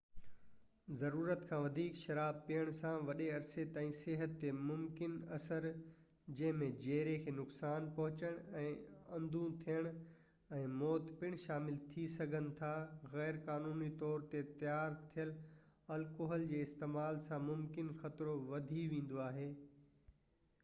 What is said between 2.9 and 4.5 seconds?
وڏي عرصي تائين صحت